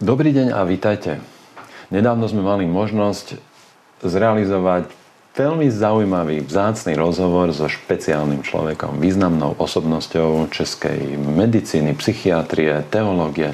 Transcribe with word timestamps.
Dobrý 0.00 0.32
deň 0.32 0.56
a 0.56 0.64
vítajte. 0.64 1.20
Nedávno 1.92 2.24
sme 2.24 2.40
mali 2.40 2.64
možnosť 2.64 3.36
zrealizovať 4.00 4.88
veľmi 5.36 5.68
zaujímavý, 5.68 6.40
vzácný 6.40 6.96
rozhovor 6.96 7.52
so 7.52 7.68
špeciálnym 7.68 8.40
človekom, 8.40 8.96
významnou 8.96 9.60
osobnosťou 9.60 10.48
českej 10.48 11.20
medicíny, 11.20 11.92
psychiatrie, 12.00 12.80
teológie. 12.88 13.52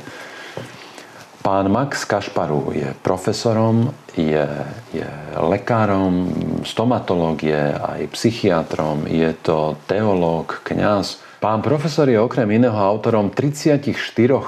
Pán 1.43 1.67
Max 1.67 2.07
Kašparu 2.07 2.71
je 2.79 2.95
profesorom, 3.03 3.91
je, 4.15 4.47
je 4.95 5.11
lekárom 5.35 6.31
stomatológie, 6.63 7.75
aj 7.75 8.07
psychiatrom, 8.15 9.11
je 9.11 9.35
to 9.43 9.75
teológ, 9.91 10.63
kňaz. 10.63 11.19
Pán 11.43 11.59
profesor 11.59 12.07
je 12.07 12.23
okrem 12.23 12.47
iného 12.55 12.79
autorom 12.79 13.35
34 13.35 13.91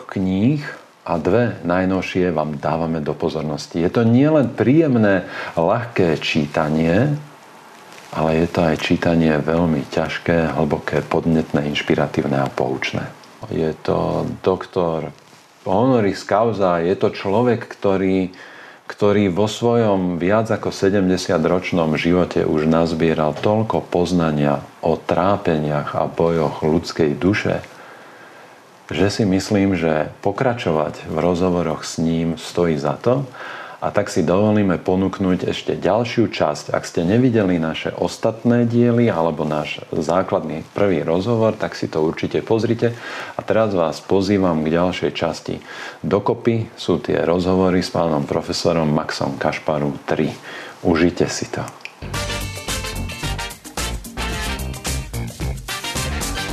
kníh 0.07 0.63
a 1.09 1.17
dve 1.17 1.57
najnovšie 1.65 2.29
vám 2.37 2.61
dávame 2.61 3.01
do 3.01 3.17
pozornosti. 3.17 3.81
Je 3.81 3.89
to 3.89 4.05
nielen 4.05 4.53
príjemné, 4.53 5.25
ľahké 5.57 6.21
čítanie, 6.21 7.17
ale 8.13 8.45
je 8.45 8.49
to 8.53 8.61
aj 8.61 8.77
čítanie 8.85 9.33
veľmi 9.41 9.89
ťažké, 9.89 10.53
hlboké, 10.53 11.01
podnetné, 11.01 11.65
inšpiratívne 11.73 12.45
a 12.45 12.53
poučné. 12.53 13.09
Je 13.49 13.73
to 13.81 14.29
doktor 14.45 15.09
honoris 15.65 16.29
causa, 16.29 16.85
je 16.85 16.93
to 16.93 17.09
človek, 17.09 17.65
ktorý, 17.65 18.29
ktorý 18.85 19.33
vo 19.33 19.49
svojom 19.49 20.21
viac 20.21 20.53
ako 20.53 20.69
70-ročnom 20.69 21.97
živote 21.97 22.45
už 22.45 22.69
nazbieral 22.69 23.33
toľko 23.33 23.81
poznania 23.89 24.61
o 24.85 25.01
trápeniach 25.01 25.97
a 25.97 26.05
bojoch 26.05 26.61
ľudskej 26.61 27.17
duše, 27.17 27.65
že 28.89 29.13
si 29.13 29.25
myslím, 29.29 29.77
že 29.77 30.09
pokračovať 30.25 31.09
v 31.09 31.17
rozhovoroch 31.21 31.85
s 31.85 32.01
ním 32.01 32.41
stojí 32.41 32.81
za 32.81 32.97
to. 32.97 33.29
A 33.79 33.95
tak 33.95 34.11
si 34.11 34.27
dovolíme 34.27 34.75
ponúknuť 34.83 35.55
ešte 35.55 35.79
ďalšiu 35.79 36.35
časť. 36.35 36.75
Ak 36.75 36.83
ste 36.83 37.07
nevideli 37.07 37.63
naše 37.63 37.95
ostatné 37.95 38.67
diely 38.67 39.07
alebo 39.07 39.47
náš 39.47 39.87
základný 39.95 40.67
prvý 40.75 41.07
rozhovor, 41.07 41.55
tak 41.55 41.79
si 41.79 41.87
to 41.87 42.03
určite 42.03 42.43
pozrite. 42.43 42.99
A 43.39 43.41
teraz 43.47 43.71
vás 43.79 44.03
pozývam 44.03 44.67
k 44.67 44.75
ďalšej 44.75 45.13
časti. 45.15 45.63
Dokopy 46.03 46.75
sú 46.75 46.99
tie 46.99 47.23
rozhovory 47.23 47.79
s 47.79 47.95
pánom 47.95 48.27
profesorom 48.27 48.91
Maxom 48.91 49.39
Kašparu 49.39 49.95
3. 50.11 50.83
Užite 50.83 51.31
si 51.31 51.47
to. 51.47 51.63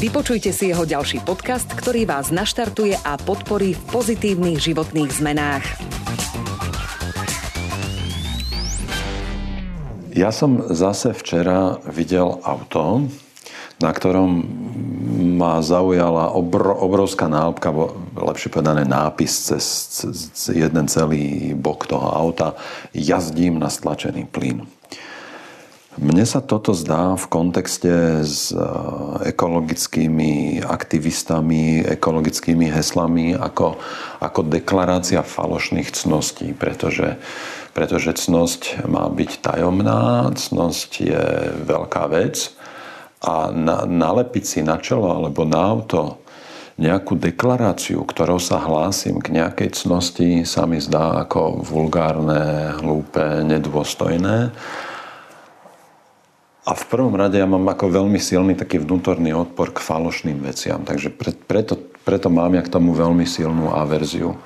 Vypočujte 0.00 0.48
si 0.56 0.72
jeho 0.72 0.88
ďalší 0.88 1.20
podcast, 1.28 1.68
ktorý 1.68 2.08
vás 2.08 2.32
naštartuje 2.32 2.96
a 3.04 3.20
podporí 3.20 3.76
v 3.76 3.82
pozitívnych 3.92 4.56
životných 4.56 5.12
zmenách. 5.12 5.64
Ja 10.16 10.32
som 10.32 10.72
zase 10.72 11.12
včera 11.12 11.76
videl 11.84 12.32
auto, 12.48 13.12
na 13.76 13.92
ktorom 13.92 14.40
ma 15.36 15.60
zaujala 15.60 16.32
obr- 16.32 16.80
obrovská 16.80 17.28
nálepka, 17.28 17.68
lepšie 18.16 18.48
povedané 18.48 18.88
nápis 18.88 19.52
cez, 19.52 19.64
cez 20.00 20.08
jeden 20.48 20.88
celý 20.88 21.52
bok 21.52 21.84
toho 21.84 22.08
auta. 22.08 22.56
Jazdím 22.96 23.60
na 23.60 23.68
stlačený 23.68 24.32
plyn. 24.32 24.64
Mne 26.00 26.24
sa 26.24 26.40
toto 26.40 26.72
zdá 26.72 27.12
v 27.12 27.26
kontexte 27.28 28.24
s 28.24 28.56
e, 28.56 28.58
ekologickými 29.36 30.64
aktivistami, 30.64 31.84
ekologickými 31.84 32.72
heslami 32.72 33.36
ako, 33.36 33.76
ako 34.24 34.40
deklarácia 34.48 35.20
falošných 35.20 35.92
cností, 35.92 36.56
pretože, 36.56 37.20
pretože 37.76 38.16
cnosť 38.16 38.88
má 38.88 39.12
byť 39.12 39.44
tajomná, 39.44 40.32
cnosť 40.32 40.90
je 41.04 41.24
veľká 41.68 42.08
vec 42.08 42.48
a 43.20 43.52
na, 43.52 43.84
nalepiť 43.84 44.44
si 44.48 44.60
na 44.64 44.80
čelo 44.80 45.12
alebo 45.12 45.44
na 45.44 45.60
auto 45.60 46.24
nejakú 46.80 47.12
deklaráciu, 47.20 48.08
ktorou 48.08 48.40
sa 48.40 48.56
hlásim 48.56 49.20
k 49.20 49.36
nejakej 49.36 49.76
cnosti, 49.76 50.48
sa 50.48 50.64
mi 50.64 50.80
zdá 50.80 51.28
ako 51.28 51.60
vulgárne, 51.60 52.72
hlúpe, 52.80 53.44
nedôstojné. 53.44 54.48
A 56.68 56.76
v 56.76 56.84
prvom 56.92 57.16
rade 57.16 57.40
ja 57.40 57.48
mám 57.48 57.64
ako 57.72 58.04
veľmi 58.04 58.20
silný 58.20 58.52
taký 58.52 58.84
vnútorný 58.84 59.32
odpor 59.32 59.72
k 59.72 59.80
falošným 59.80 60.44
veciam. 60.44 60.84
Takže 60.84 61.08
pre, 61.08 61.32
preto, 61.32 61.80
preto 62.04 62.28
mám 62.28 62.52
ja 62.52 62.60
k 62.60 62.72
tomu 62.72 62.92
veľmi 62.92 63.24
silnú 63.24 63.72
averziu. 63.72 64.36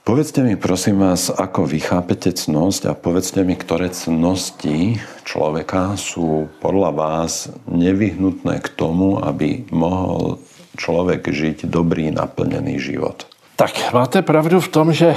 Povedzte 0.00 0.42
mi 0.42 0.58
prosím 0.58 1.06
vás, 1.06 1.30
ako 1.30 1.70
vy 1.70 1.78
chápete 1.86 2.34
cnosť 2.34 2.90
a 2.90 2.98
povedzte 2.98 3.46
mi, 3.46 3.54
ktoré 3.54 3.94
cnosti 3.94 4.98
človeka 5.22 5.94
sú 5.94 6.50
podľa 6.58 6.90
vás 6.90 7.54
nevyhnutné 7.70 8.58
k 8.58 8.68
tomu, 8.74 9.22
aby 9.22 9.70
mohol 9.70 10.42
človek 10.74 11.30
žiť 11.30 11.70
dobrý, 11.70 12.10
naplnený 12.10 12.82
život. 12.82 13.28
Tak 13.54 13.94
máte 13.94 14.24
pravdu 14.26 14.58
v 14.58 14.72
tom, 14.72 14.90
že 14.90 15.14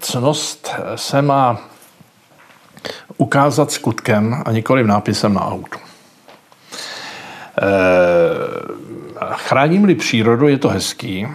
cnost 0.00 0.74
se 0.96 1.22
má 1.22 1.71
ukázat 3.16 3.70
skutkem 3.70 4.42
a 4.44 4.52
nikoli 4.52 4.84
nápisem 4.84 5.34
na 5.34 5.46
autu. 5.46 5.78
Eh, 7.58 7.64
chráním-li 9.32 9.94
přírodu, 9.94 10.48
je 10.48 10.58
to 10.58 10.68
hezký, 10.68 11.28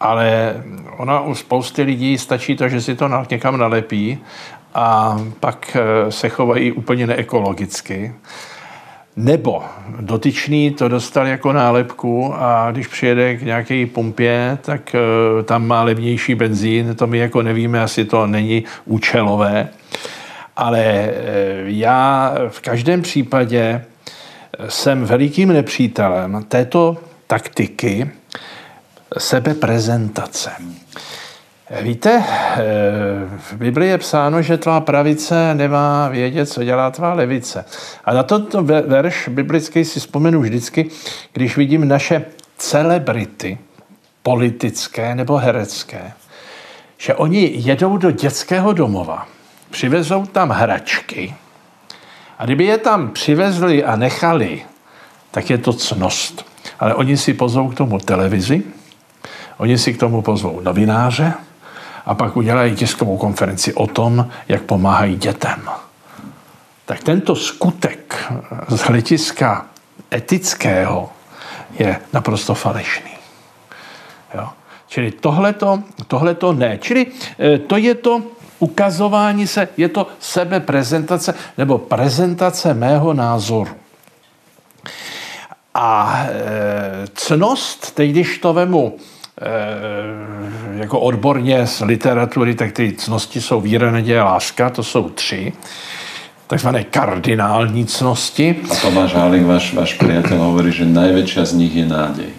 ale 0.00 0.54
ona 0.96 1.20
u 1.20 1.34
spousty 1.34 1.82
lidí 1.82 2.18
stačí 2.18 2.56
to, 2.56 2.68
že 2.68 2.80
si 2.80 2.96
to 2.96 3.10
někam 3.30 3.56
nalepí 3.56 4.18
a 4.74 5.18
pak 5.40 5.76
eh, 5.76 6.12
se 6.12 6.28
chovají 6.28 6.72
úplně 6.72 7.06
neekologicky. 7.06 8.14
Nebo 9.16 9.62
dotyčný 10.00 10.70
to 10.70 10.88
dostal 10.88 11.26
jako 11.26 11.52
nálepku 11.52 12.34
a 12.34 12.70
když 12.70 12.86
přijede 12.86 13.36
k 13.36 13.42
nějaké 13.42 13.86
pumpě, 13.86 14.58
tak 14.62 14.94
eh, 14.94 15.42
tam 15.42 15.66
má 15.66 15.82
levnější 15.82 16.34
benzín, 16.34 16.94
to 16.94 17.06
my 17.06 17.18
jako 17.18 17.42
nevíme, 17.42 17.82
asi 17.82 18.04
to 18.04 18.26
není 18.26 18.64
účelové. 18.84 19.68
Ale 20.58 20.80
eh, 20.80 21.12
já 21.64 22.34
v 22.48 22.60
každém 22.60 23.02
případě 23.02 23.84
eh, 24.58 24.70
jsem 24.70 25.04
velikým 25.04 25.52
nepřítelem 25.52 26.44
této 26.48 26.96
taktiky 27.26 28.10
sebeprezentace. 29.18 30.50
Víte, 31.82 32.24
eh, 32.26 32.64
v 33.36 33.52
Biblii 33.52 33.90
je 33.90 33.98
psáno, 33.98 34.42
že 34.42 34.58
tvá 34.58 34.80
pravice 34.80 35.54
nemá 35.54 36.08
vědět, 36.08 36.46
co 36.46 36.64
dělá 36.64 36.90
tvá 36.90 37.14
levice. 37.14 37.64
A 38.04 38.14
na 38.14 38.22
tento 38.22 38.62
verš 38.62 39.28
biblický 39.28 39.84
si 39.84 40.00
vzpomenu 40.00 40.40
vždycky, 40.40 40.90
když 41.32 41.56
vidím 41.56 41.88
naše 41.88 42.24
celebrity, 42.56 43.58
politické 44.22 45.14
nebo 45.14 45.36
herecké, 45.36 46.12
že 46.96 47.14
oni 47.14 47.50
jedou 47.54 47.96
do 47.96 48.10
dětského 48.10 48.72
domova 48.72 49.26
přivezou 49.70 50.26
tam 50.26 50.50
hračky 50.50 51.34
a 52.38 52.44
kdyby 52.44 52.64
je 52.64 52.78
tam 52.78 53.10
přivezli 53.10 53.84
a 53.84 53.96
nechali, 53.96 54.62
tak 55.30 55.50
je 55.50 55.58
to 55.58 55.72
cnost. 55.72 56.46
Ale 56.80 56.94
oni 56.94 57.16
si 57.16 57.34
pozvou 57.34 57.68
k 57.68 57.74
tomu 57.74 57.98
televizi, 57.98 58.62
oni 59.56 59.78
si 59.78 59.94
k 59.94 60.00
tomu 60.00 60.22
pozvou 60.22 60.60
novináře 60.60 61.34
a 62.06 62.14
pak 62.14 62.36
udělají 62.36 62.76
tiskovou 62.76 63.16
konferenci 63.16 63.74
o 63.74 63.86
tom, 63.86 64.30
jak 64.48 64.62
pomáhají 64.62 65.16
dětem. 65.16 65.70
Tak 66.86 67.02
tento 67.02 67.36
skutek 67.36 68.32
z 68.68 68.80
hlediska 68.80 69.66
etického 70.12 71.12
je 71.78 72.00
naprosto 72.12 72.54
falešný. 72.54 73.10
Jo? 74.34 74.48
Čili 74.88 75.10
tohleto, 75.10 75.82
tohleto 76.06 76.52
ne. 76.52 76.78
Čili 76.78 77.06
eh, 77.38 77.58
to 77.58 77.76
je 77.76 77.94
to, 77.94 78.22
ukazování 78.58 79.46
se, 79.46 79.68
je 79.76 79.88
to 79.88 80.06
sebeprezentace 80.20 81.34
nebo 81.58 81.78
prezentace 81.78 82.74
mého 82.74 83.14
názoru. 83.14 83.70
A 85.74 86.22
e, 86.28 86.32
cnost, 87.14 87.94
teď 87.94 88.10
když 88.10 88.38
to 88.38 88.52
vemu 88.52 88.96
jako 90.76 91.00
odborně 91.00 91.66
z 91.66 91.80
literatury, 91.80 92.54
tak 92.54 92.72
ty 92.72 92.92
cnosti 92.92 93.40
jsou 93.40 93.60
víra, 93.60 93.90
naděje, 93.90 94.22
láska, 94.22 94.70
to 94.70 94.82
jsou 94.82 95.08
tři 95.08 95.52
takzvané 96.48 96.84
kardinální 96.84 97.86
cnosti. 97.86 98.56
A 98.70 98.74
Tomáš 98.74 99.14
Hálik, 99.14 99.44
váš, 99.44 99.76
váš 99.76 100.00
priateľ, 100.00 100.48
hovorí, 100.48 100.72
že 100.72 100.88
najväčšia 100.88 101.44
z 101.44 101.52
nich 101.60 101.76
je 101.76 101.84
nádej. 101.84 102.32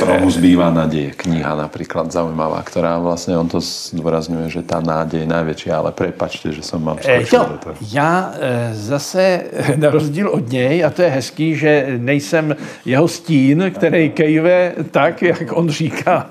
Stromu 0.00 0.30
zbývá 0.30 0.70
nádej, 0.70 1.14
kniha 1.16 1.54
napríklad 1.54 2.10
zaujímavá, 2.10 2.62
ktorá 2.66 2.98
vlastne, 2.98 3.38
on 3.38 3.46
to 3.46 3.62
zdôrazňuje, 3.62 4.50
že 4.50 4.62
tá 4.66 4.82
nádej 4.82 5.22
je 5.22 5.28
najväčšia, 5.30 5.72
ale 5.72 5.90
prepačte, 5.94 6.50
že 6.50 6.62
som 6.66 6.82
mal 6.82 6.98
skočil 6.98 7.44
do 7.44 7.58
toho. 7.58 7.74
Já 7.92 8.34
zase, 8.72 9.42
na 9.76 9.90
rozdíl 9.90 10.28
od 10.28 10.48
něj, 10.48 10.84
a 10.84 10.90
to 10.90 11.02
je 11.02 11.08
hezký, 11.08 11.56
že 11.56 11.96
nejsem 11.98 12.56
jeho 12.84 13.08
stín, 13.08 13.70
který 13.74 14.10
kejve 14.10 14.72
tak, 14.90 15.22
jak 15.22 15.52
on 15.52 15.70
říká. 15.70 16.26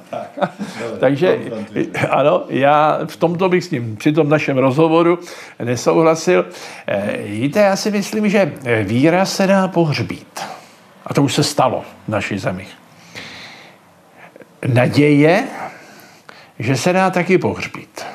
Takže 1.00 1.38
ano, 2.10 2.44
já 2.50 3.00
v 3.06 3.18
tomto 3.18 3.50
bych 3.50 3.64
s 3.64 3.72
ním 3.72 3.96
při 3.96 4.12
tom 4.12 4.30
našem 4.30 4.58
rozhovoru 4.58 5.20
nesouhlasil. 5.64 6.46
Víte, 7.26 7.60
já 7.60 7.76
si 7.76 7.92
myslím, 7.92 8.30
že 8.30 8.54
víra 8.84 9.26
se 9.26 9.48
dá 9.48 9.68
pohřbít. 9.68 10.40
A 11.06 11.14
to 11.14 11.24
už 11.24 11.34
se 11.34 11.44
stalo 11.44 11.84
v 12.08 12.12
naší 12.12 12.38
zemi 12.38 12.68
naděje, 14.68 15.44
že 16.60 16.78
se 16.78 16.94
dá 16.94 17.10
taky 17.10 17.38
pohřbít. 17.38 18.06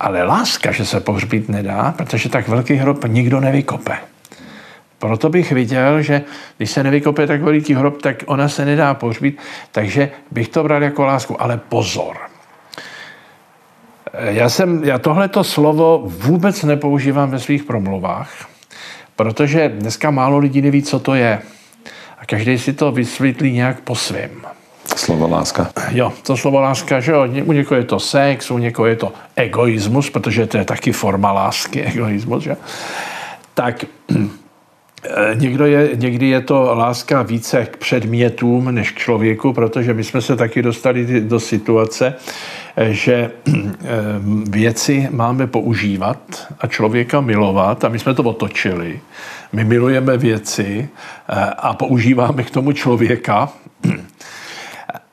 Ale 0.00 0.22
láska, 0.22 0.72
že 0.72 0.84
se 0.84 1.00
pohřbít 1.00 1.48
nedá, 1.48 1.94
protože 1.96 2.28
tak 2.28 2.48
velký 2.48 2.74
hrob 2.74 3.04
nikdo 3.04 3.40
nevykope. 3.40 3.98
Proto 4.98 5.28
bych 5.28 5.52
viděl, 5.52 6.02
že 6.02 6.22
když 6.56 6.70
se 6.70 6.82
nevykope 6.82 7.26
tak 7.26 7.42
veliký 7.42 7.74
hrob, 7.74 8.02
tak 8.02 8.16
ona 8.26 8.48
se 8.48 8.64
nedá 8.64 8.94
pohřbít, 8.94 9.38
takže 9.72 10.10
bych 10.30 10.48
to 10.48 10.62
bral 10.62 10.82
jako 10.82 11.04
lásku. 11.04 11.42
Ale 11.42 11.60
pozor. 11.68 12.16
Já, 14.28 14.48
jsem, 14.48 14.84
já 14.84 14.98
tohleto 14.98 15.44
slovo 15.44 16.02
vůbec 16.04 16.62
nepoužívám 16.62 17.30
ve 17.30 17.38
svých 17.38 17.64
promluvách, 17.64 18.48
protože 19.16 19.68
dneska 19.68 20.10
málo 20.10 20.38
lidí 20.38 20.62
neví, 20.62 20.82
co 20.82 20.98
to 20.98 21.14
je. 21.14 21.42
A 22.18 22.26
každý 22.26 22.58
si 22.58 22.72
to 22.72 22.92
vysvětlí 22.92 23.52
nějak 23.52 23.80
po 23.80 23.94
svém. 23.94 24.30
Slovo 24.96 25.28
láska. 25.28 25.70
Jo, 25.90 26.12
to 26.22 26.36
slovo 26.36 26.60
láska, 26.60 27.00
že 27.00 27.12
jo, 27.12 27.28
u 27.44 27.52
někoho 27.52 27.78
je 27.78 27.84
to 27.84 28.00
sex, 28.00 28.50
u 28.50 28.58
někoho 28.58 28.86
je 28.86 28.96
to 28.96 29.12
egoismus, 29.36 30.10
protože 30.10 30.46
to 30.46 30.56
je 30.56 30.64
taky 30.64 30.92
forma 30.92 31.32
lásky, 31.32 31.82
egoismus, 31.92 32.42
že? 32.42 32.56
Tak 33.54 33.84
Někdo 35.34 35.66
je, 35.66 35.90
někdy 35.94 36.28
je 36.28 36.40
to 36.40 36.74
láska 36.74 37.22
více 37.22 37.64
k 37.64 37.76
předmětům 37.76 38.74
než 38.74 38.90
k 38.90 38.98
člověku, 38.98 39.52
protože 39.52 39.94
my 39.94 40.04
jsme 40.04 40.20
se 40.20 40.36
taky 40.36 40.62
dostali 40.62 41.20
do 41.20 41.40
situace, 41.40 42.14
že 42.76 43.30
věci 44.50 45.08
máme 45.10 45.46
používat 45.46 46.18
a 46.60 46.66
člověka 46.66 47.20
milovat 47.20 47.84
a 47.84 47.88
my 47.88 47.98
jsme 47.98 48.14
to 48.14 48.22
otočili. 48.22 49.00
My 49.52 49.64
milujeme 49.64 50.16
věci 50.16 50.88
a 51.58 51.74
používáme 51.74 52.42
k 52.42 52.50
tomu 52.50 52.72
člověka 52.72 53.52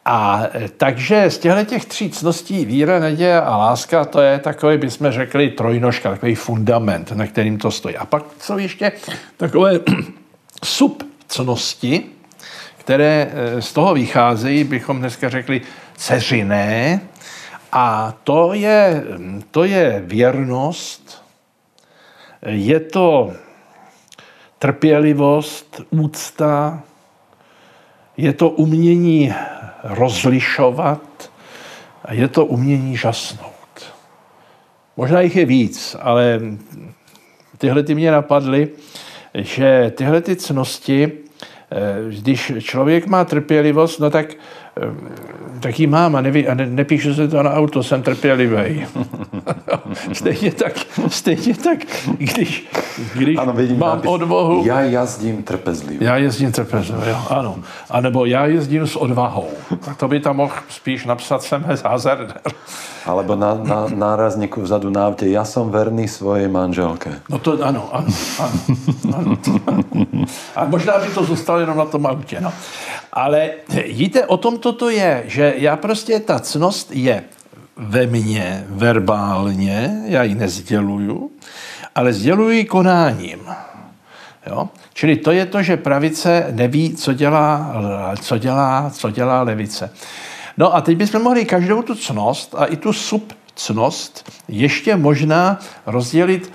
a 0.05 0.43
e, 0.53 0.69
takže 0.69 1.29
z 1.29 1.37
těchto 1.37 1.63
těch 1.63 1.85
tří 1.85 2.09
cností 2.09 2.65
víra, 2.65 2.99
naděje 2.99 3.41
a 3.41 3.57
láska, 3.57 4.05
to 4.05 4.21
je 4.21 4.39
takový, 4.39 4.77
bychom 4.77 5.11
řekli, 5.11 5.49
trojnožka, 5.49 6.09
takový 6.09 6.35
fundament, 6.35 7.11
na 7.11 7.27
kterým 7.27 7.57
to 7.57 7.71
stojí. 7.71 7.97
A 7.97 8.05
pak 8.05 8.23
jsou 8.39 8.57
ještě 8.57 8.91
takové 9.37 9.79
subcnosti, 10.63 12.05
které 12.77 13.31
e, 13.33 13.61
z 13.61 13.73
toho 13.73 13.93
vycházejí, 13.93 14.63
bychom 14.63 14.99
dneska 14.99 15.29
řekli, 15.29 15.61
ceřiné. 15.95 17.01
A 17.71 18.13
to 18.23 18.53
je, 18.53 19.03
to 19.51 19.63
je 19.63 20.03
věrnost, 20.05 21.23
je 22.45 22.79
to 22.79 23.33
trpělivost, 24.59 25.81
úcta, 25.89 26.83
je 28.17 28.33
to 28.33 28.49
umění 28.49 29.33
rozlišovat 29.83 31.31
a 32.05 32.13
je 32.13 32.27
to 32.27 32.45
umění 32.45 32.97
žasnout. 32.97 33.93
Možná 34.97 35.21
jich 35.21 35.35
je 35.35 35.45
víc, 35.45 35.95
ale 35.99 36.39
tyhle 37.57 37.83
ty 37.83 37.95
mě 37.95 38.11
napadly, 38.11 38.69
že 39.33 39.93
tyhle 39.95 40.21
ty 40.21 40.35
cnosti, 40.35 41.11
eh, 41.11 42.21
když 42.21 42.53
člověk 42.59 43.07
má 43.07 43.25
trpělivost, 43.25 43.99
no 43.99 44.09
tak 44.09 44.35
tak 45.61 45.79
ji 45.79 45.87
mám 45.87 46.15
a, 46.15 46.21
neví, 46.21 46.47
a 46.47 46.53
ne, 46.53 46.65
nepíšu 46.65 47.13
se 47.13 47.27
to 47.27 47.43
na 47.43 47.53
auto, 47.53 47.83
jsem 47.83 48.01
trpělivý. 48.01 48.85
stejně 50.13 50.51
tak, 50.51 50.73
stejně 51.07 51.53
tak, 51.53 51.79
když, 52.17 52.67
když 53.15 53.37
ano, 53.37 53.53
vidím, 53.53 53.79
mám 53.79 53.89
nápis, 53.89 54.11
odvahu. 54.11 54.63
Já 54.65 54.81
jazdím 54.81 55.43
trpezlivě. 55.43 56.07
Já 56.07 56.17
jezdím 56.17 56.51
trpezlivě, 56.51 57.09
jo, 57.09 57.17
ano. 57.29 57.55
A 57.89 58.01
nebo 58.01 58.25
já 58.25 58.45
jezdím 58.45 58.87
s 58.87 58.95
odvahou. 58.95 59.49
Tak 59.85 59.97
to 59.97 60.07
by 60.07 60.19
tam 60.19 60.35
mohl 60.35 60.53
spíš 60.69 61.05
napsat 61.05 61.43
jsem 61.43 61.65
hazarder. 61.85 62.41
Alebo 63.05 63.35
na, 63.35 63.53
na 63.53 63.87
nárazníku 63.95 64.61
vzadu 64.61 64.89
na 64.89 65.05
autě, 65.05 65.27
já 65.27 65.45
jsem 65.45 65.69
verný 65.69 66.07
svojej 66.07 66.47
manželke. 66.47 67.19
No 67.29 67.39
to 67.39 67.65
ano, 67.65 67.89
ano, 67.91 68.07
ano. 68.39 68.53
ano. 69.17 69.37
A 70.55 70.65
možná 70.65 70.99
by 70.99 71.07
to 71.07 71.23
zůstalo 71.23 71.59
jenom 71.59 71.77
na 71.77 71.85
tom 71.85 72.05
autě, 72.05 72.41
no. 72.41 72.53
Ale 73.13 73.49
víte, 73.87 74.25
o 74.25 74.37
tom 74.37 74.57
toto 74.57 74.89
je, 74.89 75.23
že 75.25 75.53
já 75.57 75.75
prostě, 75.75 76.19
ta 76.19 76.39
cnost 76.39 76.91
je 76.91 77.23
ve 77.77 78.07
mně 78.07 78.65
verbálně, 78.69 80.01
já 80.05 80.23
ji 80.23 80.35
nezděluju, 80.35 81.31
ale 81.95 82.13
sděluji 82.13 82.57
ji 82.57 82.65
konáním. 82.65 83.39
Jo? 84.47 84.69
Čili 84.93 85.15
to 85.15 85.31
je 85.31 85.45
to, 85.45 85.63
že 85.63 85.77
pravice 85.77 86.47
neví, 86.51 86.95
co 86.95 87.13
dělá, 87.13 87.73
co 88.21 88.37
dělá, 88.37 88.89
co 88.93 89.11
dělá 89.11 89.41
levice. 89.41 89.89
No 90.57 90.75
a 90.75 90.81
teď 90.81 90.97
bychom 90.97 91.21
mohli 91.21 91.45
každou 91.45 91.81
tu 91.81 91.95
cnost 91.95 92.55
a 92.57 92.65
i 92.65 92.75
tu 92.75 92.93
subcnost 92.93 94.31
ještě 94.47 94.95
možná 94.95 95.59
rozdělit 95.85 96.53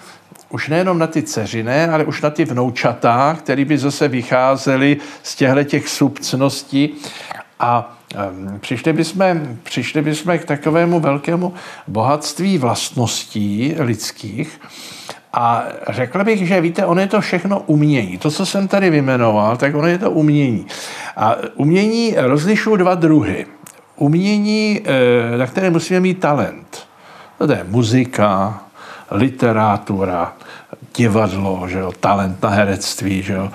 už 0.50 0.69
nejenom 0.69 0.98
na 0.98 1.06
ty 1.06 1.22
dceřiné, 1.22 1.88
ale 1.88 2.04
už 2.04 2.22
na 2.22 2.31
ty 2.31 2.44
vnoučatá, 2.44 3.37
které 3.38 3.64
by 3.64 3.78
zase 3.78 4.08
vycházely 4.08 4.96
z 5.22 5.34
těchto 5.34 5.64
těch 5.64 5.88
subcností. 5.88 6.94
A 7.60 7.98
přišli 8.60 8.93
bychom, 8.93 9.56
přišli 9.62 10.02
bychom 10.02 10.38
k 10.38 10.44
takovému 10.44 11.00
velkému 11.00 11.54
bohatství 11.88 12.58
vlastností 12.58 13.75
lidských, 13.78 14.60
a 15.38 15.65
řekl 15.88 16.24
bych, 16.24 16.48
že 16.48 16.60
víte, 16.60 16.86
ono 16.86 17.00
je 17.00 17.06
to 17.06 17.20
všechno 17.20 17.60
umění. 17.67 18.19
To, 18.19 18.31
co 18.31 18.46
jsem 18.46 18.69
tady 18.69 18.91
vymenoval, 18.91 19.56
tak 19.56 19.74
ono 19.74 19.86
je 19.86 19.98
to 19.98 20.10
umění. 20.10 20.67
A 21.17 21.36
umění 21.55 22.15
rozlišují 22.17 22.79
dva 22.79 22.94
druhy. 22.94 23.46
Umění, 23.96 24.81
eh, 24.84 25.38
na 25.38 25.46
které 25.46 25.70
musíme 25.70 26.00
mít 26.00 26.20
talent. 26.20 26.86
To 27.38 27.53
je 27.53 27.67
muzika, 27.69 28.62
literátura, 29.10 30.32
divadlo, 30.96 31.69
že 31.69 31.79
jo, 31.79 31.93
talent 31.93 32.43
na 32.43 32.48
herectví, 32.48 33.22
že 33.22 33.32
jo. 33.32 33.50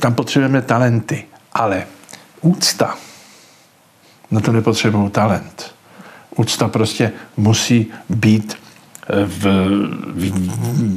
Tam 0.00 0.14
potřebujeme 0.14 0.62
talenty, 0.62 1.24
ale 1.52 1.86
úcta, 2.40 2.94
na 4.30 4.40
to 4.40 4.52
nepotřebuju 4.52 5.08
talent. 5.08 5.74
Úcta 6.36 6.68
prostě 6.68 7.12
musí 7.36 7.86
být 8.08 8.56
v, 9.26 9.46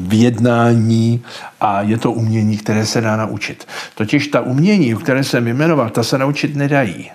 v 0.07 0.13
jednání 0.13 1.23
a 1.61 1.81
je 1.81 1.97
to 1.97 2.11
umění, 2.11 2.57
které 2.57 2.85
se 2.85 3.01
dá 3.01 3.15
naučit. 3.15 3.67
Totiž 3.95 4.27
ta 4.27 4.41
umění, 4.41 4.95
které 4.95 5.23
jsem 5.23 5.47
jmenoval, 5.47 5.89
ta 5.89 6.03
se 6.03 6.17
naučit 6.17 6.55
nedají. 6.55 7.11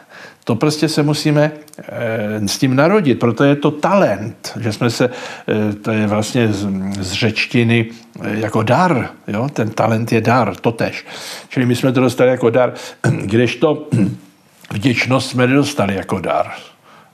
To 0.48 0.54
prostě 0.54 0.88
se 0.88 1.02
musíme 1.02 1.52
e, 1.88 2.48
s 2.48 2.58
tím 2.58 2.76
narodit, 2.76 3.18
proto 3.18 3.44
je 3.44 3.56
to 3.56 3.70
talent, 3.70 4.52
že 4.60 4.72
jsme 4.72 4.90
se, 4.90 5.10
e, 5.48 5.72
to 5.72 5.90
je 5.90 6.06
vlastně 6.06 6.52
z, 6.52 6.68
z 7.00 7.12
řečtiny 7.12 7.86
e, 8.22 8.40
jako 8.40 8.62
dar, 8.62 9.10
jo? 9.26 9.48
ten 9.52 9.70
talent 9.70 10.12
je 10.12 10.20
dar, 10.20 10.56
totež. 10.56 11.06
Čili 11.48 11.66
my 11.66 11.76
jsme 11.76 11.92
to 11.92 12.00
dostali 12.00 12.30
jako 12.30 12.50
dar, 12.50 12.74
kdežto 13.22 13.88
vděčnost 14.72 15.30
jsme 15.30 15.46
nedostali 15.46 15.94
jako 15.94 16.20
dar. 16.20 16.50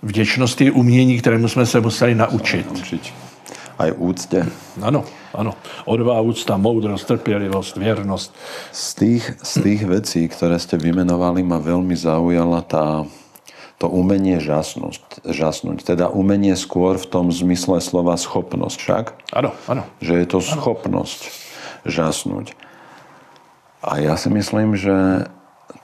Vděčnost 0.03 0.61
je 0.61 0.71
umění, 0.71 1.19
kterému 1.19 1.49
jsme 1.49 1.67
se 1.67 1.81
museli 1.81 2.14
naučit. 2.14 2.67
Aj 3.79 3.93
úctě. 3.99 4.47
Ano, 4.83 5.05
ano. 5.35 5.55
Odvaha, 5.85 6.21
úcta, 6.21 6.57
moudrost, 6.57 7.07
trpělivost, 7.07 7.76
věrnost. 7.76 8.35
Z 8.73 8.95
tých, 8.95 9.33
z 9.43 9.62
tých 9.62 9.87
vecí, 9.87 10.29
které 10.29 10.59
jste 10.59 10.76
vymenovali, 10.76 11.43
ma 11.43 11.59
veľmi 11.59 11.97
zaujala 11.97 12.62
tá 12.62 13.03
to 13.85 13.93
umenie 13.93 14.41
žasnúť, 14.41 14.97
žasnúť. 15.29 15.85
Teda 15.85 16.09
umenie 16.09 16.57
skôr 16.57 16.97
v 16.97 17.05
tom 17.05 17.29
zmysle 17.29 17.85
slova 17.85 18.17
schopnosť 18.17 18.76
však. 18.81 19.05
Áno, 19.37 19.53
áno. 19.69 19.85
Že 20.00 20.25
je 20.25 20.26
to 20.33 20.41
ano. 20.41 20.49
schopnosť 20.57 21.21
žasnúť. 21.85 22.57
A 23.85 24.00
ja 24.00 24.17
si 24.17 24.33
myslím, 24.33 24.73
že 24.73 25.29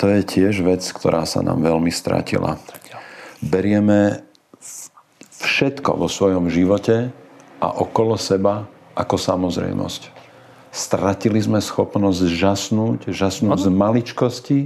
to 0.01 0.09
je 0.09 0.25
tiež 0.25 0.65
vec, 0.65 0.81
ktorá 0.81 1.29
sa 1.29 1.45
nám 1.45 1.61
veľmi 1.61 1.93
stratila. 1.93 2.57
Berieme 3.45 4.25
všetko 5.45 6.01
vo 6.01 6.09
svojom 6.09 6.49
živote 6.49 7.13
a 7.61 7.69
okolo 7.69 8.17
seba 8.17 8.65
ako 8.97 9.21
samozrejmosť. 9.21 10.09
Stratili 10.73 11.37
sme 11.37 11.61
schopnosť 11.61 12.33
žasnúť, 12.33 13.13
žasnúť 13.13 13.61
z 13.61 13.69
maličkosti, 13.69 14.61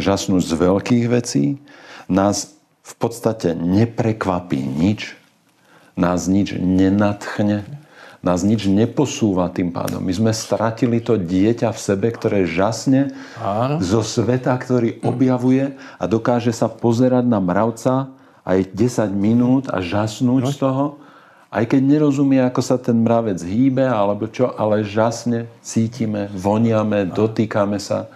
žasnúť 0.00 0.40
z 0.40 0.52
veľkých 0.56 1.06
vecí. 1.12 1.60
Nás 2.08 2.61
v 2.82 2.92
podstate 2.98 3.54
neprekvapí 3.54 4.58
nič, 4.58 5.14
nás 5.94 6.26
nič 6.26 6.58
nenatchne, 6.58 7.62
nás 8.22 8.46
nič 8.46 8.70
neposúva 8.70 9.50
tým 9.50 9.74
pádom. 9.74 9.98
My 9.98 10.14
sme 10.14 10.30
stratili 10.30 11.02
to 11.02 11.18
dieťa 11.18 11.74
v 11.74 11.78
sebe, 11.78 12.10
ktoré 12.10 12.46
žasne 12.46 13.10
Áno. 13.38 13.82
zo 13.82 14.02
sveta, 14.02 14.54
ktorý 14.54 15.02
objavuje 15.02 15.74
a 15.98 16.04
dokáže 16.06 16.54
sa 16.54 16.70
pozerať 16.70 17.26
na 17.26 17.42
mravca 17.42 18.10
aj 18.46 18.70
10 18.74 19.10
minút 19.14 19.64
a 19.70 19.82
žasnúť 19.82 20.42
no. 20.42 20.50
z 20.50 20.56
toho. 20.58 20.84
Aj 21.52 21.68
keď 21.68 21.84
nerozumie, 21.84 22.40
ako 22.40 22.62
sa 22.64 22.80
ten 22.80 22.96
mravec 22.96 23.36
hýbe, 23.44 23.84
alebo 23.84 24.24
čo, 24.24 24.56
ale 24.56 24.86
žasne 24.86 25.50
cítime, 25.60 26.32
voniame, 26.32 27.12
dotýkame 27.12 27.76
sa, 27.76 28.08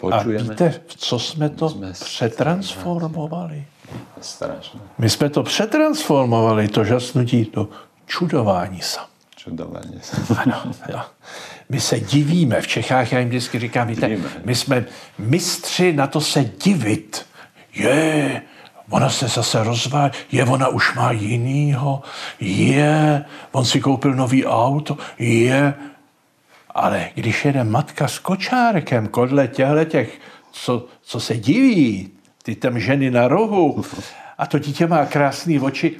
počujeme. 0.00 0.48
A 0.48 0.56
víte, 0.56 0.80
co 0.88 1.18
jsme 1.18 1.48
to 1.52 1.68
jsme 1.68 1.92
přetransformovali? 1.92 3.73
Strašné. 4.24 4.80
My 4.98 5.10
jsme 5.10 5.30
to 5.30 5.42
přetransformovali, 5.42 6.68
to 6.68 6.84
žasnutí, 6.84 7.50
do 7.52 7.68
čudování 8.06 8.80
se. 8.80 8.98
Čudování 9.36 10.00
se. 10.02 10.16
Ano, 10.38 10.62
jo. 10.88 11.00
My 11.68 11.80
se 11.80 12.00
divíme. 12.00 12.60
V 12.60 12.66
Čechách 12.66 13.12
já 13.12 13.18
jim 13.18 13.28
vždycky 13.28 13.58
říkám, 13.58 13.88
víte, 13.88 14.16
my 14.44 14.54
jsme 14.54 14.84
mistři 15.18 15.92
na 15.92 16.06
to 16.06 16.20
se 16.20 16.44
divit. 16.44 17.26
Je, 17.74 18.42
ona 18.90 19.10
se 19.10 19.28
zase 19.28 19.64
rozvá, 19.64 20.10
je, 20.32 20.44
ona 20.44 20.68
už 20.68 20.94
má 20.94 21.12
jinýho, 21.12 22.02
je, 22.40 23.24
on 23.52 23.64
si 23.64 23.80
koupil 23.80 24.14
nový 24.14 24.46
auto, 24.46 24.98
je. 25.18 25.74
Ale 26.70 27.10
když 27.14 27.44
jede 27.44 27.64
matka 27.64 28.08
s 28.08 28.18
kočárkem 28.18 29.08
kodle 29.08 29.48
těchto 29.48 29.84
těch, 29.84 30.20
co, 30.52 30.86
co 31.02 31.20
se 31.20 31.36
diví, 31.36 32.10
ty 32.44 32.54
tam 32.54 32.78
ženy 32.78 33.10
na 33.10 33.28
rohu 33.28 33.84
a 34.38 34.46
to 34.46 34.58
dítě 34.58 34.86
má 34.86 35.06
krásné 35.06 35.60
oči. 35.60 35.96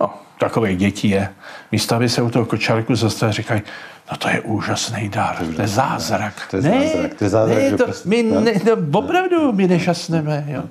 No, 0.00 0.10
takové 0.38 0.74
děti 0.74 1.08
je. 1.08 1.28
Místo, 1.72 1.94
aby 1.94 2.08
se 2.08 2.22
u 2.22 2.30
toho 2.30 2.46
kočárku 2.46 2.94
zastavili, 2.94 3.32
říkají, 3.32 3.62
No 4.10 4.18
to 4.18 4.28
je 4.28 4.40
úžasný 4.40 5.08
dar, 5.08 5.40
to 5.56 5.62
je 5.62 5.68
zázrak. 5.68 6.34
To 6.50 6.56
je 6.56 6.62
zázrak, 6.62 7.14
to 7.14 7.24
je 7.24 7.30
zázrak, 7.30 7.58
ne, 7.58 7.78
to, 7.78 7.86
my 8.04 8.22
ne, 8.22 8.52
no, 8.66 8.98
opravdu 8.98 9.52
my 9.52 9.64
nešasneme. 9.68 10.44
Jo. 10.48 10.62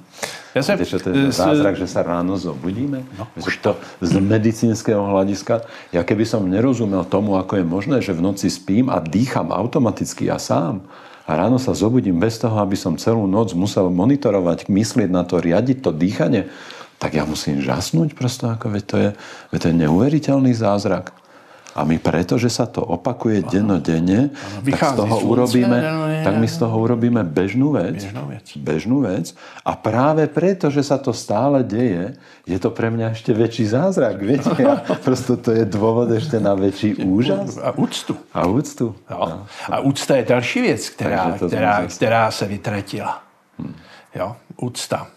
Ja 0.51 0.61
som, 0.61 0.75
Viete, 0.75 0.99
to 0.99 1.09
je 1.09 1.31
zázrak, 1.31 1.79
že 1.79 1.87
sa 1.87 2.03
ráno 2.03 2.35
zobudíme? 2.35 3.07
No, 3.15 3.23
už 3.39 3.63
to 3.63 3.79
z 4.03 4.19
medicínskeho 4.19 4.99
hľadiska, 4.99 5.63
ja 5.95 6.03
keby 6.03 6.27
som 6.27 6.43
nerozumel 6.43 7.07
tomu, 7.07 7.39
ako 7.39 7.63
je 7.63 7.65
možné, 7.65 7.97
že 8.03 8.11
v 8.11 8.19
noci 8.19 8.51
spím 8.51 8.91
a 8.91 8.99
dýcham 8.99 9.49
automaticky 9.55 10.27
ja 10.27 10.35
sám, 10.35 10.83
a 11.31 11.39
ráno 11.39 11.55
sa 11.55 11.71
zobudím 11.71 12.19
bez 12.19 12.35
toho, 12.35 12.59
aby 12.59 12.75
som 12.75 12.99
celú 12.99 13.23
noc 13.23 13.55
musel 13.55 13.87
monitorovať, 13.87 14.67
myslieť 14.67 15.07
na 15.07 15.23
to, 15.23 15.39
riadiť 15.39 15.79
to 15.79 15.95
dýchanie, 15.95 16.51
tak 16.99 17.15
ja 17.15 17.23
musím 17.23 17.63
žasnúť 17.63 18.11
prosto, 18.19 18.51
ako 18.51 18.75
veď 18.75 18.83
to 18.83 18.95
je, 18.99 19.09
veď 19.55 19.59
to 19.63 19.69
je 19.71 19.79
neuveriteľný 19.87 20.51
zázrak. 20.51 21.15
A 21.71 21.87
my 21.87 21.95
preto, 22.03 22.35
že 22.35 22.51
sa 22.51 22.67
to 22.67 22.83
opakuje 22.83 23.47
dennodenne, 23.47 24.35
tak 24.63 24.81
z 24.81 24.93
toho 24.99 25.15
urobíme, 25.23 25.79
tak 26.23 26.35
my 26.35 26.47
z 26.47 26.55
toho 26.59 26.75
urobíme 26.75 27.23
bežnú 27.23 27.71
vec, 27.71 28.03
bežnú 28.03 28.23
vec. 28.27 28.45
Bežnú 28.59 28.97
vec. 29.07 29.25
A 29.63 29.79
práve 29.79 30.27
preto, 30.27 30.67
že 30.67 30.83
sa 30.83 30.99
to 30.99 31.15
stále 31.15 31.63
deje, 31.63 32.19
je 32.43 32.57
to 32.59 32.69
pre 32.75 32.91
mňa 32.91 33.15
ešte 33.15 33.31
väčší 33.31 33.71
zázrak. 33.71 34.19
Viete? 34.27 34.51
A 34.67 34.95
prosto 34.99 35.39
to 35.39 35.55
je 35.55 35.63
dôvod 35.63 36.11
ešte 36.11 36.43
na 36.43 36.51
väčší 36.57 36.99
úžas. 37.07 37.55
A 37.55 37.71
úctu. 37.71 38.19
A 38.35 38.43
úctu. 38.47 38.91
Jo. 39.07 39.47
A 39.71 39.75
úcta 39.79 40.19
je 40.19 40.23
další 40.23 40.61
věc, 40.61 40.89
která, 40.89 41.37
která, 41.39 41.87
která 41.87 42.31
se 42.31 42.45
vytratila. 42.47 43.23
Hmm. 43.59 43.75
Jo, 44.15 44.35
úcta. 44.57 45.07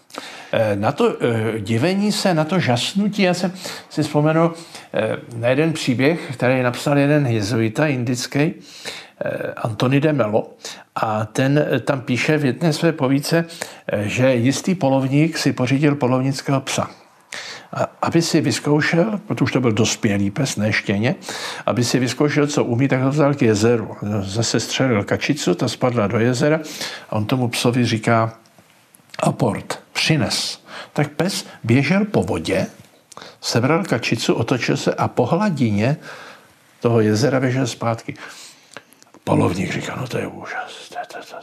Eh, 0.52 0.76
na 0.76 0.92
to 0.92 1.16
eh, 1.20 1.60
divení 1.60 2.12
se, 2.12 2.34
na 2.34 2.44
to 2.44 2.58
žasnutí, 2.58 3.22
já 3.22 3.34
jsem 3.34 3.52
si 3.90 4.02
vzpomenul 4.02 4.52
eh, 4.94 5.16
na 5.36 5.48
jeden 5.48 5.72
příběh, 5.72 6.30
který 6.32 6.62
napsal 6.62 6.98
jeden 6.98 7.26
jezuita 7.26 7.86
indický, 7.86 8.54
Antony 9.56 10.00
de 10.00 10.12
Melo, 10.12 10.50
a 10.94 11.24
ten 11.24 11.66
tam 11.84 12.00
píše 12.00 12.38
v 12.38 12.44
jedné 12.44 12.72
své 12.72 12.92
povíce, 12.92 13.44
že 14.02 14.34
jistý 14.34 14.74
polovník 14.74 15.38
si 15.38 15.52
pořídil 15.52 15.94
polovnického 15.94 16.60
psa. 16.60 16.90
A 17.72 17.86
aby 18.02 18.22
si 18.22 18.40
vyzkoušel, 18.40 19.20
protože 19.26 19.52
to 19.52 19.60
byl 19.60 19.72
dospělý 19.72 20.30
pes, 20.30 20.56
ne 20.56 20.72
štěně, 20.72 21.14
aby 21.66 21.84
si 21.84 21.98
vyzkoušel, 21.98 22.46
co 22.46 22.64
umí, 22.64 22.88
tak 22.88 23.00
ho 23.00 23.10
vzal 23.10 23.34
k 23.34 23.42
jezeru. 23.42 23.96
Zase 24.22 24.60
střelil 24.60 25.04
kačicu, 25.04 25.54
ta 25.54 25.68
spadla 25.68 26.06
do 26.06 26.18
jezera 26.18 26.60
a 27.10 27.16
on 27.16 27.26
tomu 27.26 27.48
psovi 27.48 27.84
říká, 27.84 28.32
aport, 29.24 29.82
přines. 29.92 30.64
Tak 30.92 31.10
pes 31.10 31.46
běžel 31.64 32.04
po 32.04 32.22
vodě, 32.22 32.66
sebral 33.40 33.84
kačicu, 33.84 34.34
otočil 34.34 34.76
se 34.76 34.94
a 34.94 35.08
po 35.08 35.26
hladině 35.26 35.96
toho 36.80 37.00
jezera 37.00 37.40
běžel 37.40 37.66
zpátky. 37.66 38.14
Polovník 39.24 39.72
říká, 39.72 39.96
no 40.00 40.08
to 40.08 40.18
je 40.18 40.26
úžas, 40.26 40.88
to, 40.88 40.96
to, 41.12 41.18
to, 41.30 41.36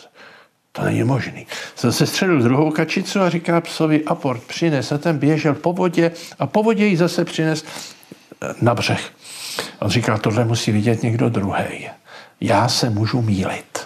to 0.71 0.81
není 0.81 1.03
možný. 1.03 1.47
Zase 1.77 2.07
střelil 2.07 2.41
druhou 2.41 2.71
kačicu 2.71 3.21
a 3.21 3.29
říká 3.29 3.61
psovi, 3.61 4.03
aport, 4.05 4.43
přines. 4.43 4.91
A 4.91 4.97
ten 4.97 5.17
běžel 5.17 5.53
po 5.53 5.73
vodě 5.73 6.11
a 6.39 6.47
po 6.47 6.63
vodě 6.63 6.85
ji 6.85 6.97
zase 6.97 7.25
přines 7.25 7.65
eh, 8.41 8.53
na 8.61 8.75
břeh. 8.75 9.11
On 9.79 9.89
říká, 9.89 10.17
tohle 10.17 10.45
musí 10.45 10.71
vidět 10.71 11.03
někdo 11.03 11.29
druhý. 11.29 11.89
Já 12.41 12.67
se 12.67 12.89
můžu 12.89 13.21
mílit. 13.21 13.79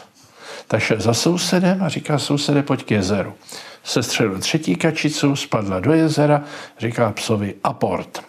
Takže 0.68 0.96
za 1.00 1.14
sousedem 1.14 1.84
a 1.84 1.90
říká 1.90 2.20
sousede, 2.20 2.64
pojď 2.64 2.86
k 2.86 2.92
jezeru 2.92 3.34
sestřelil 3.86 4.40
třetí 4.40 4.76
kačicu, 4.76 5.36
spadla 5.36 5.80
do 5.80 5.94
jezera, 5.94 6.44
říká 6.80 7.12
psovi 7.12 7.56
aport. 7.64 8.24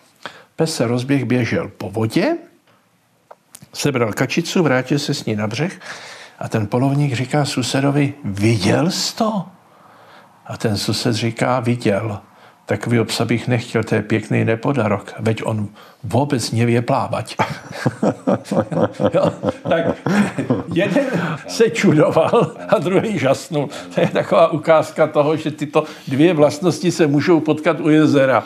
Pes 0.57 0.75
se 0.75 0.87
rozběh, 0.87 1.25
běžel 1.25 1.69
po 1.69 1.91
vodě, 1.91 2.37
sebral 3.73 4.13
kačicu, 4.13 4.63
vrátil 4.63 4.99
se 4.99 5.15
s 5.15 5.25
ní 5.25 5.37
na 5.37 5.47
břeh 5.47 5.81
a 6.39 6.49
ten 6.49 6.67
polovník 6.67 7.13
říká 7.13 7.45
susedovi, 7.45 8.15
viděl 8.25 8.91
jsi 8.91 9.17
to? 9.17 9.47
A 10.47 10.57
ten 10.57 10.77
sused 10.77 11.15
říká, 11.15 11.61
viděl. 11.61 12.21
Takový 12.67 13.05
psa 13.05 13.25
bych 13.25 13.49
nechtěl, 13.49 13.85
to 13.85 13.95
je 13.95 14.03
pěkný 14.03 14.45
nepodarok, 14.45 15.15
veď 15.21 15.43
on 15.45 15.69
vůbec 16.05 16.53
nevě 16.53 16.83
plávat. 16.83 17.25
tak 19.69 19.85
jeden 20.75 21.07
se 21.49 21.71
čudoval 21.71 22.53
a 22.69 22.79
druhý 22.79 23.19
žasnul. 23.19 23.69
To 23.95 24.01
je 24.01 24.09
taková 24.09 24.53
ukázka 24.53 25.07
toho, 25.07 25.37
že 25.37 25.51
tyto 25.51 25.85
dvě 26.09 26.35
vlastnosti 26.35 26.91
se 26.91 27.07
můžou 27.07 27.41
potkat 27.41 27.81
u 27.81 27.89
jezera. 27.89 28.45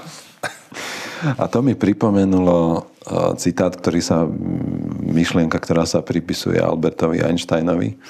A 1.38 1.48
to 1.48 1.62
mi 1.62 1.74
pripomenulo 1.74 2.80
eh, 2.80 3.36
citát, 3.36 3.76
ktorý 3.76 4.00
sa, 4.00 4.24
myšlienka, 5.04 5.60
ktorá 5.60 5.84
sa 5.84 6.00
pripisuje 6.00 6.56
Albertovi 6.56 7.20
Einsteinovi, 7.20 8.00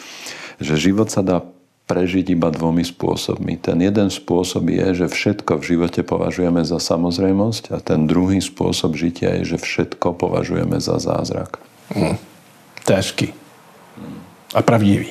že 0.63 0.79
život 0.79 1.11
sa 1.11 1.23
dá 1.23 1.43
prežiť 1.91 2.39
iba 2.39 2.55
dvomi 2.55 2.87
spôsobmi. 2.87 3.59
Ten 3.59 3.83
jeden 3.83 4.15
spôsob 4.15 4.71
je, 4.71 5.03
že 5.03 5.07
všetko 5.11 5.59
v 5.59 5.67
živote 5.75 6.07
považujeme 6.07 6.63
za 6.63 6.79
samozrejmosť 6.79 7.75
a 7.75 7.83
ten 7.83 8.07
druhý 8.07 8.39
spôsob 8.39 8.95
žitia 8.95 9.43
je, 9.43 9.59
že 9.59 9.59
všetko 9.59 10.15
považujeme 10.15 10.79
za 10.79 11.03
zázrak. 11.03 11.59
Hmm. 11.91 12.15
Težký. 12.87 13.35
A 14.55 14.63
pravdivý. 14.63 15.11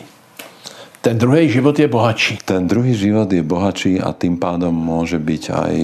Ten 1.03 1.19
druhý 1.19 1.51
život 1.51 1.75
je 1.75 1.87
bohatší. 1.91 2.39
Ten 2.47 2.63
druhý 2.63 2.95
život 2.95 3.27
je 3.27 3.43
bohatší 3.43 3.99
a 3.99 4.15
tým 4.15 4.39
pádom 4.39 4.71
môže 4.71 5.19
byť 5.19 5.43
aj 5.51 5.75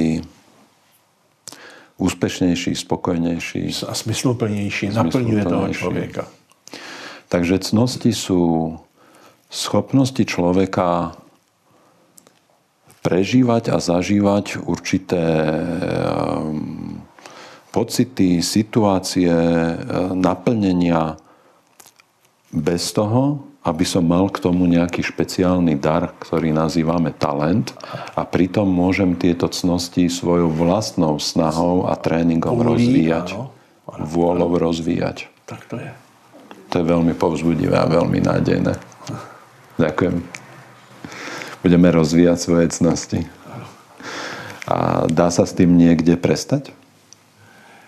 úspešnejší, 2.00 2.72
spokojnejší. 2.76 3.88
A 3.88 3.92
smysluplnější, 3.96 4.96
naplňuje 4.96 5.44
toho 5.44 5.68
člověka. 5.76 6.24
Takže 7.28 7.60
cnosti 7.60 8.12
sú 8.16 8.76
schopnosti 9.50 10.22
človeka 10.26 11.16
prežívať 13.06 13.70
a 13.70 13.78
zažívať 13.78 14.66
určité 14.66 15.22
ehm, 15.22 16.98
pocity, 17.70 18.42
situácie, 18.42 19.30
e, 19.30 19.76
naplnenia 20.18 21.20
bez 22.50 22.90
toho, 22.96 23.46
aby 23.66 23.86
som 23.86 24.06
mal 24.06 24.30
k 24.30 24.42
tomu 24.42 24.70
nejaký 24.70 25.06
špeciálny 25.06 25.78
dar, 25.82 26.14
ktorý 26.18 26.54
nazývame 26.54 27.14
talent 27.14 27.74
a 28.14 28.26
pritom 28.26 28.66
môžem 28.70 29.18
tieto 29.18 29.50
cnosti 29.50 30.06
svojou 30.08 30.54
vlastnou 30.54 31.18
snahou 31.18 31.90
a 31.90 31.98
tréningom 31.98 32.62
Vôli, 32.62 32.70
rozvíjať. 32.78 33.28
Áno. 33.36 33.54
Vôľou 34.02 34.58
rozvíjať. 34.58 35.30
Tak 35.46 35.62
to 35.70 35.78
je. 35.78 35.92
To 36.74 36.82
je 36.82 36.86
veľmi 36.86 37.14
povzbudivé 37.18 37.78
a 37.78 37.86
veľmi 37.86 38.22
nádejné. 38.22 38.95
Ďakujem. 39.78 40.24
Budeme 41.64 41.92
rozvíjať 41.92 42.38
svoje 42.40 42.68
cnosti. 42.70 43.20
A 44.66 45.06
dá 45.06 45.30
sa 45.30 45.46
s 45.46 45.54
tým 45.54 45.78
niekde 45.78 46.18
prestať? 46.18 46.74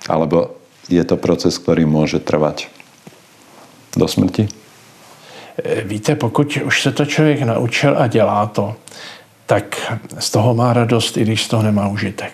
Alebo 0.05 0.57
je 0.87 1.03
to 1.03 1.17
proces, 1.17 1.57
ktorý 1.57 1.85
môže 1.89 2.21
trvať 2.21 2.69
do 3.97 4.07
smrti? 4.07 4.47
Víte, 5.83 6.15
pokud 6.15 6.57
už 6.65 6.81
se 6.81 6.91
to 6.91 7.05
člověk 7.05 7.41
naučil 7.41 7.97
a 7.97 8.07
dělá 8.07 8.45
to, 8.45 8.75
tak 9.45 9.93
z 10.19 10.29
toho 10.29 10.53
má 10.53 10.73
radost, 10.73 11.17
i 11.17 11.21
když 11.21 11.43
z 11.43 11.47
toho 11.47 11.63
nemá 11.63 11.87
užitek. 11.87 12.33